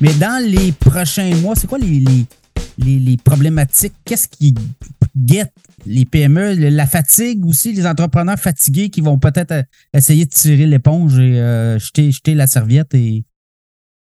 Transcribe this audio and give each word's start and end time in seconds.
Mais 0.00 0.14
dans 0.14 0.42
les 0.42 0.72
prochains 0.72 1.34
mois, 1.36 1.54
c'est 1.54 1.66
quoi 1.66 1.78
les, 1.78 2.02
les, 2.78 2.98
les, 2.98 3.16
problématiques? 3.18 3.92
Qu'est-ce 4.04 4.28
qui 4.28 4.54
guette 5.14 5.52
les 5.84 6.06
PME? 6.06 6.54
La 6.70 6.86
fatigue 6.86 7.44
aussi, 7.44 7.74
les 7.74 7.86
entrepreneurs 7.86 8.38
fatigués 8.38 8.88
qui 8.88 9.02
vont 9.02 9.18
peut-être 9.18 9.52
euh, 9.52 9.62
essayer 9.92 10.24
de 10.24 10.30
tirer 10.30 10.66
l'éponge 10.66 11.18
et 11.18 11.38
euh, 11.38 11.78
jeter, 11.78 12.10
jeter 12.10 12.34
la 12.34 12.46
serviette 12.46 12.94
et. 12.94 13.24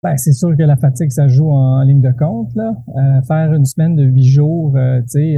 Ben, 0.05 0.17
c'est 0.17 0.33
sûr 0.33 0.57
que 0.57 0.63
la 0.63 0.77
fatigue, 0.77 1.11
ça 1.11 1.27
joue 1.27 1.51
en, 1.51 1.83
ligne 1.83 2.01
de 2.01 2.13
compte. 2.13 2.55
Là. 2.55 2.77
Euh, 2.97 3.23
faire 3.23 3.53
une 3.53 3.65
semaine 3.65 3.97
de 3.97 4.05
huit 4.05 4.29
jours, 4.29 4.79
c'est 5.09 5.35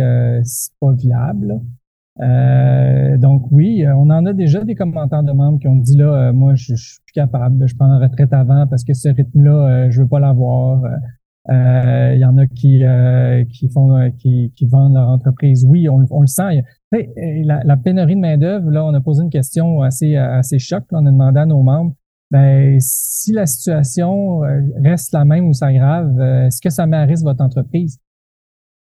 pas 0.79 0.93
viable. 0.93 1.59
Euh, 2.23 3.17
donc 3.17 3.47
oui, 3.51 3.85
euh, 3.85 3.95
on 3.97 4.11
en 4.11 4.27
a 4.27 4.33
déjà 4.33 4.63
des 4.63 4.75
commentaires 4.75 5.23
de 5.23 5.33
membres 5.33 5.59
qui 5.59 5.69
ont 5.69 5.77
dit 5.77 5.97
là, 5.97 6.29
euh, 6.29 6.33
moi 6.33 6.55
je, 6.55 6.75
suis 6.75 6.99
plus 7.05 7.13
capable, 7.15 7.67
je 7.67 7.75
prends 7.75 7.87
la 7.87 7.99
retraite 7.99 8.33
avant 8.33 8.67
parce 8.67 8.85
que 8.85 8.93
ce 8.93 9.09
rythme-là, 9.09 9.91
je 9.91 10.03
veux 10.03 10.09
pas 10.09 10.21
l'avoir. 10.21 10.83
Il 11.49 12.19
y 12.19 12.25
en 12.25 12.37
a 12.37 12.47
qui 12.47 12.83
qui 13.51 13.69
font 13.71 14.11
qui, 14.19 14.53
qui 14.55 14.67
vendent 14.67 14.95
leur 14.95 15.09
entreprise. 15.09 15.65
Oui, 15.67 15.89
on, 15.89 16.05
on 16.11 16.21
le 16.21 16.27
sent. 16.27 16.63
La, 16.93 17.63
la, 17.65 17.77
pénurie 17.77 18.15
de 18.15 18.21
main 18.21 18.37
d'œuvre, 18.37 18.71
là, 18.71 18.85
on 18.85 18.95
a 18.95 19.01
posé 19.01 19.23
une 19.23 19.31
question 19.31 19.81
assez 19.83 20.17
assez 20.17 20.59
choc. 20.59 20.85
on 20.93 21.07
a 21.07 21.11
demandé 21.11 21.41
à 21.41 21.47
nos 21.47 21.63
membres, 21.63 21.95
ben 22.31 22.77
si 22.81 23.33
la 23.33 23.47
situation 23.47 24.41
reste 24.85 25.13
la 25.13 25.25
même 25.25 25.47
ou 25.49 25.53
s'aggrave, 25.53 26.21
est-ce 26.21 26.61
que 26.61 26.71
ça 26.71 26.87
met 26.87 27.07
votre 27.25 27.43
entreprise? 27.43 27.99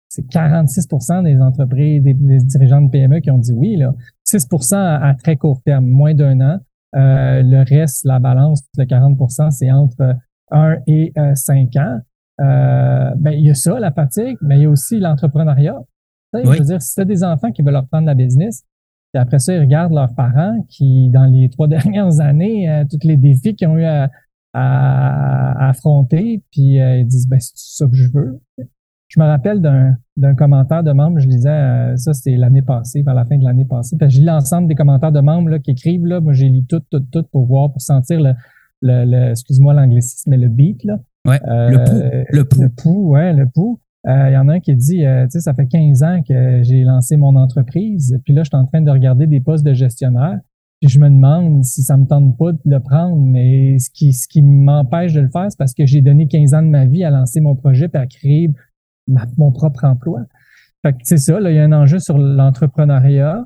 C'est 0.09 0.25
46% 0.27 1.23
des 1.23 1.39
entreprises, 1.41 2.03
des, 2.03 2.13
dirigeants 2.13 2.81
de 2.81 2.89
PME 2.89 3.19
qui 3.19 3.31
ont 3.31 3.37
dit 3.37 3.51
oui. 3.53 3.75
Là. 3.75 3.93
6% 4.25 4.75
à, 4.75 5.13
très 5.15 5.35
court 5.35 5.61
terme, 5.63 5.85
moins 5.85 6.13
d'un 6.13 6.39
an. 6.41 6.59
Euh, 6.95 7.41
le 7.43 7.63
reste, 7.67 8.05
la 8.05 8.19
balance 8.19 8.61
de 8.77 8.83
40% 8.83 9.51
c'est 9.51 9.69
entre 9.69 10.15
1 10.51 10.77
et 10.87 11.11
5 11.33 11.75
euh, 11.75 11.79
ans. 11.79 11.99
Euh, 12.41 13.11
ben, 13.17 13.31
il 13.31 13.45
y 13.45 13.49
a 13.49 13.53
ça, 13.53 13.79
la 13.79 13.91
fatigue, 13.91 14.37
mais 14.41 14.57
il 14.57 14.63
y 14.63 14.65
a 14.65 14.69
aussi 14.69 14.99
l'entrepreneuriat. 14.99 15.81
Je 16.33 16.49
veux 16.49 16.59
dire, 16.65 16.81
si 16.81 16.95
tu 16.95 17.01
as 17.01 17.05
des 17.05 17.23
enfants 17.23 17.51
qui 17.51 17.61
veulent 17.61 17.77
reprendre 17.77 18.05
la 18.05 18.13
business, 18.13 18.63
puis 19.13 19.21
après 19.21 19.39
ça, 19.39 19.53
ils 19.53 19.61
regardent 19.61 19.93
leurs 19.93 20.13
parents 20.13 20.65
qui, 20.69 21.09
dans 21.09 21.25
les 21.25 21.49
trois 21.49 21.67
dernières 21.69 22.19
années, 22.19 22.69
euh, 22.69 22.83
tous 22.89 23.05
les 23.07 23.17
défis 23.17 23.55
qu'ils 23.55 23.67
ont 23.67 23.77
eu 23.77 23.85
à, 23.85 24.09
affronter, 25.67 26.41
puis 26.49 26.75
ils 26.77 27.05
disent, 27.05 27.27
ben, 27.27 27.39
c'est 27.41 27.51
ça 27.55 27.85
que 27.87 27.95
je 27.95 28.09
veux. 28.09 28.39
Je 29.15 29.21
me 29.21 29.25
rappelle 29.25 29.61
d'un 29.61 30.35
commentaire 30.35 30.83
de 30.83 30.91
membres, 30.91 31.19
je 31.19 31.27
lisais, 31.27 31.49
euh, 31.49 31.95
ça 31.95 32.13
c'était 32.13 32.35
l'année 32.35 32.61
passée, 32.61 33.01
vers 33.01 33.13
la 33.13 33.23
fin 33.23 33.37
de 33.37 33.45
l'année 33.45 33.63
passée. 33.63 33.95
J'ai 34.07 34.19
lu 34.19 34.25
l'ensemble 34.25 34.67
des 34.67 34.75
commentaires 34.75 35.13
de 35.13 35.21
membres 35.21 35.49
là, 35.49 35.59
qui 35.59 35.71
écrivent, 35.71 36.05
là, 36.05 36.19
moi 36.19 36.33
j'ai 36.33 36.49
lu 36.49 36.65
tout, 36.65 36.81
tout, 36.91 36.99
tout 36.99 37.23
pour 37.31 37.45
voir, 37.45 37.71
pour 37.71 37.81
sentir 37.81 38.19
le, 38.19 38.33
le, 38.81 39.29
excuse-moi 39.29 39.73
l'anglicisme, 39.73 40.31
mais 40.31 40.37
le 40.37 40.49
beat. 40.49 40.83
Là. 40.83 40.99
Ouais, 41.25 41.39
le 41.45 41.83
pouls. 41.85 42.01
Le 42.29 42.43
pouls. 42.43 42.61
Le 42.61 42.69
pouls, 42.69 43.09
ouais, 43.11 43.33
le 43.33 43.47
pouls. 43.47 43.79
Euh, 44.05 44.29
il 44.29 44.33
y 44.33 44.37
en 44.37 44.49
a 44.49 44.55
un 44.55 44.59
qui 44.59 44.75
dit, 44.75 45.05
euh, 45.05 45.23
tu 45.23 45.31
sais, 45.31 45.39
ça 45.39 45.53
fait 45.53 45.65
15 45.65 46.03
ans 46.03 46.21
que 46.27 46.61
j'ai 46.61 46.83
lancé 46.83 47.15
mon 47.15 47.35
entreprise, 47.37 48.19
puis 48.25 48.33
là, 48.33 48.43
je 48.43 48.49
suis 48.49 48.57
en 48.57 48.65
train 48.65 48.81
de 48.81 48.91
regarder 48.91 49.27
des 49.27 49.39
postes 49.39 49.65
de 49.65 49.73
gestionnaire, 49.73 50.39
puis 50.81 50.89
je 50.89 50.99
me 50.99 51.09
demande 51.09 51.63
si 51.63 51.81
ça 51.81 51.95
me 51.95 52.05
tente 52.05 52.37
pas 52.37 52.51
de 52.51 52.59
le 52.65 52.79
prendre, 52.81 53.15
mais 53.15 53.79
ce 53.79 53.89
qui, 53.89 54.11
ce 54.11 54.27
qui 54.27 54.41
m'empêche 54.41 55.13
de 55.13 55.21
le 55.21 55.29
faire, 55.29 55.47
c'est 55.49 55.57
parce 55.57 55.73
que 55.73 55.85
j'ai 55.85 56.01
donné 56.01 56.27
15 56.27 56.53
ans 56.53 56.61
de 56.61 56.67
ma 56.67 56.85
vie 56.85 57.03
à 57.05 57.09
lancer 57.09 57.39
mon 57.39 57.55
projet, 57.55 57.87
puis 57.87 58.01
à 58.01 58.05
créer 58.05 58.51
mon 59.07 59.51
propre 59.51 59.85
emploi. 59.85 60.21
Fait 60.85 60.93
que 60.93 60.99
c'est 61.03 61.17
ça, 61.17 61.39
là, 61.39 61.51
il 61.51 61.55
y 61.55 61.59
a 61.59 61.63
un 61.63 61.71
enjeu 61.71 61.99
sur 61.99 62.17
l'entrepreneuriat. 62.17 63.45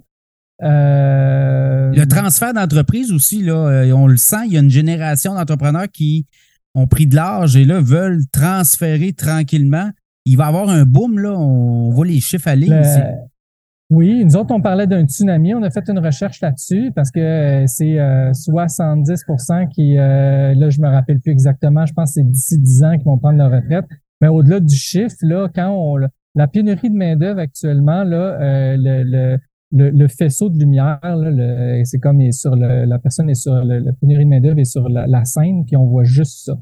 Euh... 0.62 1.92
Le 1.94 2.06
transfert 2.06 2.54
d'entreprise 2.54 3.14
aussi, 3.14 3.42
là, 3.42 3.54
euh, 3.54 3.92
on 3.94 4.08
le 4.08 4.18
sent, 4.18 4.48
il 4.48 4.54
y 4.54 4.58
a 4.58 4.60
une 4.60 4.70
génération 4.70 5.34
d'entrepreneurs 5.34 5.88
qui 5.92 6.26
ont 6.76 6.88
pris 6.88 7.08
de 7.08 7.16
l'âge 7.16 7.56
et 7.56 7.64
là 7.64 7.80
veulent 7.80 8.24
transférer 8.32 9.14
tranquillement. 9.14 9.90
Il 10.26 10.38
va 10.38 10.46
y 10.46 10.48
avoir 10.48 10.70
un 10.70 10.84
boom, 10.84 11.18
là, 11.18 11.32
on 11.32 11.92
voit 11.92 12.06
les 12.06 12.20
chiffres 12.20 12.50
aller. 12.50 12.70
Oui, 13.90 14.24
nous 14.24 14.36
autres, 14.36 14.54
on 14.54 14.62
parlait 14.62 14.86
d'un 14.86 15.06
tsunami. 15.06 15.56
On 15.56 15.64
a 15.64 15.72
fait 15.72 15.90
une 15.90 15.98
recherche 15.98 16.42
là-dessus 16.42 16.92
parce 16.94 17.10
que 17.10 17.20
euh, 17.20 17.64
c'est 17.66 17.96
70% 17.96 19.64
euh, 19.64 19.66
qui, 19.66 19.96
là, 19.96 20.70
je 20.70 20.80
me 20.82 20.88
rappelle 20.88 21.20
plus 21.20 21.32
exactement, 21.32 21.86
je 21.86 21.94
pense 21.94 22.12
que 22.12 22.14
c'est 22.16 22.30
d'ici 22.30 22.60
10 22.60 22.84
ans 22.84 22.92
qu'ils 22.98 23.06
vont 23.06 23.18
prendre 23.18 23.38
leur 23.38 23.52
retraite. 23.52 23.86
Mais 24.22 24.28
au-delà 24.28 24.60
du 24.60 24.76
chiffre, 24.76 25.16
là, 25.22 25.50
quand 25.54 25.70
on 25.72 25.98
la 26.36 26.48
pénurie 26.48 26.90
de 26.90 26.96
main-d'œuvre 26.96 27.40
actuellement, 27.40 28.04
là, 28.04 28.40
euh, 28.42 28.76
le, 28.78 29.38
le, 29.72 29.90
le, 29.90 30.08
faisceau 30.08 30.50
de 30.50 30.58
lumière, 30.58 31.00
c'est 31.84 32.00
comme 32.00 32.22
est 32.22 32.32
sur 32.32 32.56
la 32.56 33.00
personne 33.00 33.30
est 33.30 33.36
sur 33.36 33.54
la 33.54 33.94
pénurie 33.94 34.26
de 34.26 34.30
main-d'œuvre 34.30 34.60
est 34.60 34.66
sur 34.66 34.90
la, 34.90 35.26
scène, 35.26 35.66
puis 35.66 35.76
on 35.76 35.86
voit 35.86 36.04
juste 36.04 36.46
ça. 36.46 36.58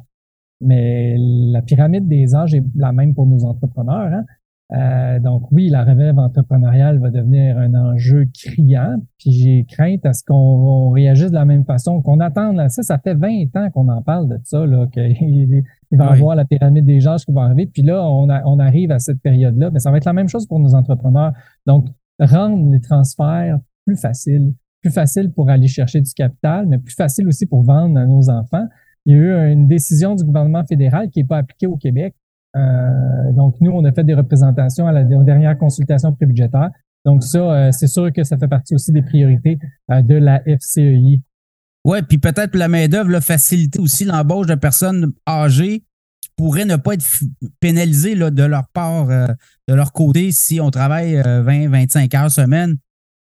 Mais 0.62 1.16
la 1.18 1.62
pyramide 1.62 2.08
des 2.08 2.34
âges 2.34 2.56
est 2.56 2.64
la 2.76 2.92
même 2.92 3.14
pour 3.14 3.28
nos 3.28 3.46
entrepreneurs. 3.46 4.12
Hein? 4.12 4.26
Euh, 4.74 5.20
donc 5.20 5.50
oui, 5.52 5.70
la 5.70 5.86
relève 5.86 6.20
entrepreneuriale 6.20 7.00
va 7.00 7.10
devenir 7.10 7.58
un 7.58 7.74
enjeu 7.74 8.26
criant, 8.34 8.98
puis 9.18 9.32
j'ai 9.32 9.66
crainte 9.66 10.06
à 10.06 10.12
ce 10.12 10.24
qu'on 10.26 10.90
réagisse 10.90 11.30
de 11.30 11.36
la 11.36 11.46
même 11.46 11.64
façon, 11.64 12.02
qu'on 12.02 12.20
attende. 12.20 12.62
Ça, 12.70 12.84
ça 12.84 12.98
fait 12.98 13.14
20 13.14 13.56
ans 13.56 13.70
qu'on 13.72 13.88
en 13.88 14.02
parle 14.02 14.28
de 14.28 14.38
ça, 14.44 14.66
là, 14.66 14.88
qu'il 14.88 15.64
va 15.92 16.06
y 16.06 16.20
avoir 16.20 16.36
la 16.36 16.44
pyramide 16.44 16.86
des 16.86 17.08
âges 17.08 17.26
qui 17.26 17.32
va 17.32 17.44
arriver, 17.44 17.66
puis 17.68 17.82
là, 17.82 18.04
on, 18.04 18.28
on 18.30 18.60
arrive 18.60 18.92
à 18.92 19.00
cette 19.00 19.22
période-là, 19.22 19.70
mais 19.72 19.80
ça 19.80 19.90
va 19.90 19.98
être 19.98 20.06
la 20.06 20.14
même 20.14 20.28
chose 20.28 20.46
pour 20.48 20.60
nos 20.60 20.76
entrepreneurs. 20.76 21.32
Donc, 21.66 21.88
rendre 22.20 22.72
les 22.72 22.82
transferts 22.82 23.60
plus 23.86 23.96
faciles, 23.96 24.54
plus 24.82 24.92
faciles 24.92 25.32
pour 25.32 25.50
aller 25.50 25.68
chercher 25.68 26.02
du 26.02 26.14
capital, 26.14 26.66
mais 26.68 26.78
plus 26.78 26.96
facile 26.96 27.28
aussi 27.28 27.46
pour 27.46 27.64
vendre 27.64 27.98
à 27.98 28.06
nos 28.06 28.30
enfants. 28.30 28.68
Il 29.06 29.16
y 29.16 29.20
a 29.20 29.20
eu 29.20 29.52
une 29.54 29.68
décision 29.68 30.16
du 30.16 30.26
gouvernement 30.26 30.66
fédéral 30.66 31.10
qui 31.10 31.20
n'est 31.20 31.26
pas 31.26 31.38
appliquée 31.38 31.68
au 31.68 31.78
Québec, 31.78 32.14
donc, 33.34 33.56
nous, 33.62 33.72
on 33.72 33.84
a 33.86 33.92
fait 33.92 34.04
des 34.04 34.14
représentations 34.14 34.88
à 34.88 34.92
la 34.92 35.04
dernière 35.04 35.58
consultation 35.58 36.14
prébudgétaire. 36.14 36.70
Donc, 37.06 37.24
ça, 37.24 37.40
euh, 37.40 37.72
c'est 37.72 37.88
sûr 37.88 38.12
que 38.12 38.24
ça 38.24 38.38
fait 38.38 38.48
partie 38.48 38.76
aussi 38.76 38.92
des 38.92 39.02
priorités 39.02 39.58
euh, 39.92 40.02
de 40.02 40.16
la 40.16 40.42
FCEI. 40.42 41.22
Oui, 41.86 42.02
puis 42.02 42.18
peut-être 42.18 42.56
la 42.56 42.68
main-d'œuvre 42.68 43.20
faciliter 43.22 43.80
aussi 43.80 44.04
l'embauche 44.04 44.48
de 44.48 44.56
personnes 44.56 45.14
âgées 45.28 45.84
qui 46.22 46.30
pourraient 46.36 46.66
ne 46.66 46.76
pas 46.76 46.96
être 46.96 47.06
pénalisées 47.60 48.16
là, 48.16 48.30
de 48.30 48.44
leur 48.44 48.68
part, 48.74 49.08
de 49.08 49.74
leur 49.74 49.94
côté, 49.94 50.34
si 50.34 50.60
on 50.60 50.70
travaille 50.70 51.16
20-25 51.16 52.18
heures 52.18 52.32
semaine 52.32 52.76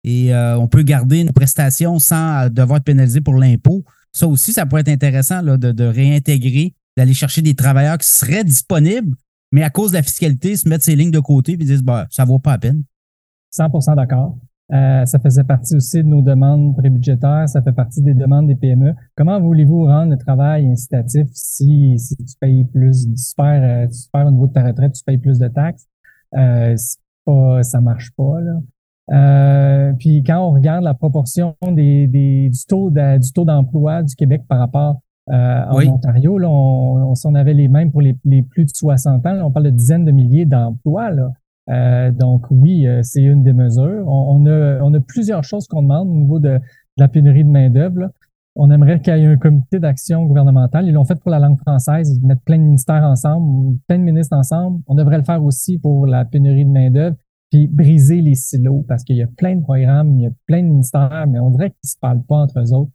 et 0.05 0.35
on 0.35 0.67
peut 0.67 0.83
garder 0.83 1.21
une 1.21 1.33
prestation 1.33 1.99
sans 1.99 2.49
devoir 2.49 2.79
être 2.79 2.85
pénalisé 2.85 3.21
pour 3.21 3.35
l'impôt. 3.35 3.85
Ça 4.13 4.27
aussi, 4.27 4.55
ça 4.55 4.65
pourrait 4.65 4.81
être 4.83 4.89
intéressant 4.89 5.43
là, 5.43 5.59
de 5.59 5.85
réintégrer 5.85 6.75
d'aller 6.97 7.15
chercher 7.15 7.43
des 7.43 7.55
travailleurs 7.55 7.99
qui 7.99 8.09
seraient 8.09 8.45
disponibles, 8.45 9.17
mais 9.55 9.63
à 9.63 9.71
cause 9.71 9.93
de 9.93 9.97
la 9.99 10.03
fiscalité, 10.03 10.57
se 10.57 10.69
mettre 10.69 10.83
ces 10.83 10.97
lignes 10.97 11.13
de 11.13 11.21
côté 11.21 11.53
et 11.53 11.57
disent 11.57 11.85
bah, 11.85 12.09
ça 12.11 12.25
vaut 12.25 12.41
pas 12.41 12.51
la 12.51 12.59
peine. 12.59 12.83
100% 13.57 13.95
d'accord. 13.95 14.37
Euh, 14.73 15.07
ça 15.07 15.21
faisait 15.21 15.45
partie 15.45 15.77
aussi 15.77 16.03
de 16.03 16.09
nos 16.09 16.23
demandes 16.23 16.77
prébudgétaires, 16.77 17.49
ça 17.49 17.63
fait 17.63 17.73
partie 17.73 18.03
des 18.03 18.15
demandes 18.15 18.49
des 18.49 18.57
PME. 18.57 18.95
Comment 19.15 19.41
voulez-vous 19.41 19.85
rendre 19.85 20.11
le 20.11 20.19
travail 20.19 20.67
incitatif 20.67 21.29
si, 21.33 21.97
si 21.99 22.17
tu 22.17 22.35
payes 22.41 22.65
plus, 22.65 23.07
tu 23.07 23.35
perds, 23.37 23.63
euh, 23.63 23.87
tu 23.87 24.11
perds 24.13 24.27
au 24.27 24.31
niveau 24.33 24.49
de 24.49 24.53
ta 24.55 24.65
retraite, 24.65 24.93
tu 24.93 25.05
payes 25.05 25.19
plus 25.19 25.39
de 25.39 25.47
taxes? 25.47 25.87
Euh, 26.37 26.75
pas, 27.25 27.63
ça 27.63 27.81
marche 27.81 28.11
pas. 28.17 28.41
Là. 28.41 28.61
Euh, 29.13 29.93
puis 30.01 30.25
quand 30.25 30.49
on 30.49 30.51
regarde 30.51 30.83
la 30.83 30.95
proportion 30.95 31.55
des, 31.63 32.09
des 32.09 32.49
du 32.49 32.67
taux 32.67 32.91
du 32.91 33.33
taux 33.33 33.45
d'emploi 33.45 34.03
du 34.03 34.17
Québec 34.17 34.43
par 34.49 34.59
rapport 34.59 35.01
euh, 35.31 35.65
en 35.69 35.87
Ontario, 35.87 36.39
là, 36.39 36.49
on, 36.51 37.15
on, 37.25 37.35
avait 37.35 37.55
les 37.55 37.69
mêmes 37.69 37.91
pour 37.91 38.03
les, 38.03 38.17
les 38.25 38.43
plus 38.43 38.65
de 38.65 38.71
60 38.71 39.25
ans. 39.27 39.47
on 39.47 39.51
parle 39.51 39.67
de 39.67 39.71
dizaines 39.71 40.05
de 40.05 40.13
milliers 40.13 40.45
d'emplois. 40.45 41.11
Euh, 41.71 42.11
donc 42.11 42.47
oui, 42.51 42.87
euh, 42.87 43.01
c'est 43.03 43.23
une 43.23 43.43
des 43.43 43.55
mesures. 43.55 44.05
On, 44.07 44.45
a, 44.47 44.81
on 44.83 44.93
a 44.93 45.01
plusieurs 45.01 45.43
choses 45.45 45.67
qu'on 45.67 45.83
demande 45.83 46.09
au 46.09 46.15
niveau 46.15 46.39
de, 46.39 46.61
la 46.97 47.09
pénurie 47.09 47.45
de 47.45 47.49
main-d'œuvre. 47.49 48.11
On 48.57 48.71
aimerait 48.71 49.01
qu'il 49.01 49.17
y 49.17 49.23
ait 49.23 49.27
un 49.27 49.37
comité 49.37 49.81
d'action 49.81 50.25
gouvernemental. 50.27 50.87
Ils 50.87 50.93
l'ont 50.93 51.05
fait 51.05 51.19
pour 51.19 51.31
la 51.31 51.41
langue 51.41 51.59
française, 51.59 52.21
mettre 52.23 52.43
plein 52.43 52.59
de 52.59 52.63
ministères 52.63 53.03
ensemble, 53.03 53.79
plein 53.89 53.99
de 53.99 54.05
ministres 54.05 54.37
ensemble. 54.37 54.81
On 54.87 54.95
devrait 54.95 55.19
le 55.19 55.25
faire 55.25 55.43
aussi 55.43 55.79
pour 55.79 56.07
la 56.07 56.25
pénurie 56.25 56.65
de 56.65 56.71
main-d'œuvre, 56.71 57.17
puis 57.51 57.67
briser 57.67 58.21
les 58.21 58.35
silos 58.35 58.85
parce 58.87 59.03
qu'il 59.03 59.17
y 59.17 59.23
a 59.23 59.27
plein 59.27 59.57
de 59.57 59.63
programmes, 59.63 60.21
il 60.21 60.23
y 60.23 60.27
a 60.27 60.31
plein 60.47 60.63
de 60.63 60.69
ministères, 60.69 61.27
mais 61.29 61.41
on 61.41 61.51
dirait 61.51 61.71
qu'ils 61.71 61.91
se 61.91 61.97
parlent 61.99 62.23
pas 62.23 62.37
entre 62.37 62.61
eux 62.61 62.73
autres 62.73 62.93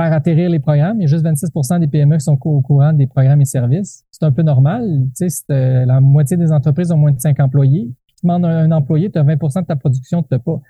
faire 0.00 0.12
atterrir 0.12 0.50
les 0.50 0.58
programmes. 0.58 0.98
Il 0.98 1.02
y 1.02 1.04
a 1.04 1.08
juste 1.08 1.24
26% 1.24 1.80
des 1.80 1.86
PME 1.86 2.16
qui 2.16 2.24
sont 2.24 2.38
au 2.44 2.60
courant 2.60 2.92
des 2.92 3.06
programmes 3.06 3.40
et 3.40 3.44
services. 3.44 4.04
C'est 4.10 4.24
un 4.24 4.32
peu 4.32 4.42
normal. 4.42 5.06
Tu 5.16 5.28
sais, 5.28 5.44
euh, 5.50 5.84
la 5.84 6.00
moitié 6.00 6.36
des 6.36 6.52
entreprises 6.52 6.90
ont 6.92 6.96
moins 6.96 7.12
de 7.12 7.20
5 7.20 7.38
employés. 7.40 7.92
Tu 8.08 8.26
demandes 8.26 8.44
un, 8.44 8.70
employé, 8.72 9.10
tu 9.10 9.18
as 9.18 9.24
20% 9.24 9.62
de 9.62 9.66
ta 9.66 9.76
production, 9.76 10.22
tu 10.22 10.28
n'as 10.32 10.38
pas. 10.38 10.60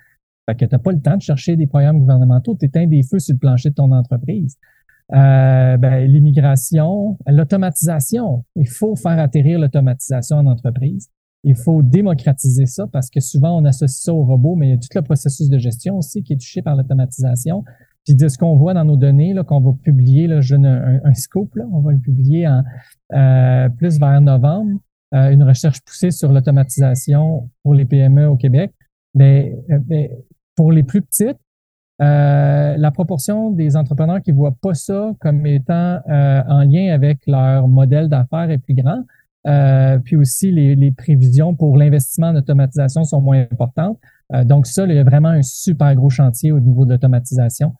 Fait 0.49 0.55
que 0.55 0.65
tu 0.65 0.73
n'as 0.73 0.79
pas 0.79 0.91
le 0.91 1.01
temps 1.01 1.17
de 1.17 1.21
chercher 1.21 1.55
des 1.55 1.67
programmes 1.67 1.99
gouvernementaux. 1.99 2.55
Tu 2.59 2.65
éteins 2.65 2.87
des 2.87 3.03
feux 3.03 3.19
sur 3.19 3.33
le 3.33 3.39
plancher 3.39 3.69
de 3.69 3.75
ton 3.75 3.91
entreprise. 3.91 4.57
Euh, 5.13 5.77
ben, 5.77 6.05
l'immigration, 6.05 7.17
l'automatisation. 7.27 8.43
Il 8.55 8.69
faut 8.69 8.95
faire 8.95 9.19
atterrir 9.19 9.59
l'automatisation 9.59 10.37
en 10.37 10.47
entreprise. 10.47 11.09
Il 11.43 11.55
faut 11.55 11.81
démocratiser 11.81 12.65
ça 12.65 12.87
parce 12.87 13.09
que 13.09 13.19
souvent 13.19 13.59
on 13.59 13.65
associe 13.65 14.03
ça 14.03 14.13
au 14.13 14.23
robot, 14.23 14.55
mais 14.55 14.67
il 14.67 14.69
y 14.71 14.73
a 14.73 14.77
tout 14.77 14.87
le 14.93 15.01
processus 15.01 15.49
de 15.49 15.57
gestion 15.57 15.97
aussi 15.97 16.23
qui 16.23 16.33
est 16.33 16.37
touché 16.37 16.61
par 16.61 16.75
l'automatisation. 16.75 17.63
Puis 18.05 18.15
de 18.15 18.27
ce 18.27 18.37
qu'on 18.37 18.55
voit 18.57 18.73
dans 18.73 18.85
nos 18.85 18.97
données, 18.97 19.33
là, 19.33 19.43
qu'on 19.43 19.61
va 19.61 19.71
publier, 19.83 20.27
là, 20.27 20.41
je 20.41 20.55
donne 20.55 20.65
un, 20.65 21.13
scope, 21.13 21.55
là, 21.55 21.65
on 21.71 21.81
va 21.81 21.91
le 21.91 21.99
publier 21.99 22.47
en 22.47 22.63
euh, 23.13 23.69
plus 23.69 23.99
vers 23.99 24.19
novembre, 24.21 24.79
euh, 25.13 25.29
une 25.31 25.43
recherche 25.43 25.81
poussée 25.81 26.11
sur 26.11 26.31
l'automatisation 26.31 27.49
pour 27.63 27.75
les 27.75 27.85
PME 27.85 28.27
au 28.27 28.37
Québec. 28.37 28.73
Mais, 29.13 29.55
ben, 29.67 29.83
ben, 29.87 30.09
pour 30.55 30.71
les 30.71 30.83
plus 30.83 31.01
petites, 31.01 31.37
euh, 32.01 32.75
la 32.77 32.91
proportion 32.91 33.51
des 33.51 33.77
entrepreneurs 33.77 34.21
qui 34.21 34.31
voient 34.31 34.55
pas 34.59 34.73
ça 34.73 35.13
comme 35.19 35.45
étant 35.45 35.99
euh, 36.09 36.41
en 36.47 36.63
lien 36.63 36.91
avec 36.91 37.19
leur 37.27 37.67
modèle 37.67 38.09
d'affaires 38.09 38.49
est 38.49 38.57
plus 38.57 38.73
grand. 38.73 39.03
Euh, 39.47 39.99
puis 39.99 40.15
aussi, 40.15 40.51
les, 40.51 40.75
les, 40.75 40.91
prévisions 40.91 41.55
pour 41.55 41.77
l'investissement 41.77 42.27
en 42.27 42.35
automatisation 42.35 43.03
sont 43.03 43.21
moins 43.21 43.41
importantes. 43.41 43.99
donc 44.45 44.67
ça, 44.67 44.85
il 44.85 44.93
y 44.93 44.99
a 44.99 45.03
vraiment 45.03 45.29
un 45.29 45.41
super 45.41 45.93
gros 45.95 46.11
chantier 46.11 46.51
au 46.51 46.59
niveau 46.59 46.85
de 46.85 46.91
l'automatisation 46.91 47.73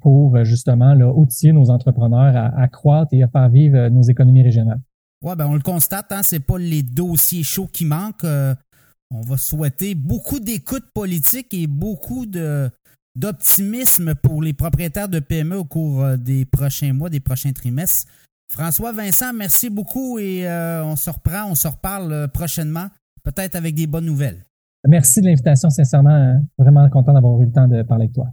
pour 0.00 0.44
justement 0.44 0.94
là, 0.94 1.12
outiller 1.12 1.52
nos 1.52 1.70
entrepreneurs 1.70 2.36
à, 2.36 2.60
à, 2.60 2.68
croître 2.68 3.12
et 3.12 3.22
à 3.22 3.28
faire 3.28 3.48
vivre 3.48 3.88
nos 3.88 4.02
économies 4.02 4.42
régionales. 4.42 4.80
Ouais, 5.22 5.36
ben 5.36 5.46
on 5.46 5.54
le 5.54 5.60
constate, 5.60 6.10
hein, 6.10 6.22
c'est 6.22 6.40
pas 6.40 6.58
les 6.58 6.82
dossiers 6.82 7.42
chauds 7.42 7.68
qui 7.72 7.84
manquent. 7.84 8.24
on 8.24 9.20
va 9.20 9.36
souhaiter 9.36 9.94
beaucoup 9.94 10.40
d'écoute 10.40 10.84
politique 10.94 11.54
et 11.54 11.66
beaucoup 11.66 12.26
de 12.26 12.70
d'optimisme 13.14 14.14
pour 14.14 14.42
les 14.42 14.52
propriétaires 14.52 15.08
de 15.08 15.20
PME 15.20 15.56
au 15.56 15.64
cours 15.64 16.02
euh, 16.02 16.16
des 16.16 16.44
prochains 16.44 16.92
mois, 16.92 17.10
des 17.10 17.20
prochains 17.20 17.52
trimestres. 17.52 18.10
François 18.48 18.92
Vincent, 18.92 19.32
merci 19.32 19.70
beaucoup 19.70 20.18
et 20.18 20.46
euh, 20.46 20.84
on 20.84 20.96
se 20.96 21.10
reprend, 21.10 21.50
on 21.50 21.54
se 21.54 21.68
reparle 21.68 22.12
euh, 22.12 22.28
prochainement, 22.28 22.88
peut-être 23.22 23.56
avec 23.56 23.74
des 23.74 23.86
bonnes 23.86 24.06
nouvelles. 24.06 24.44
Merci 24.86 25.20
de 25.20 25.26
l'invitation, 25.26 25.70
sincèrement. 25.70 26.42
Vraiment 26.58 26.88
content 26.90 27.12
d'avoir 27.12 27.40
eu 27.40 27.46
le 27.46 27.52
temps 27.52 27.68
de 27.68 27.82
parler 27.82 28.04
avec 28.04 28.14
toi. 28.14 28.26